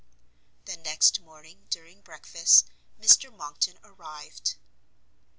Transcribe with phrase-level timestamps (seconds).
[0.65, 2.65] The next morning during breakfast
[2.99, 4.55] Mr Monckton arrived.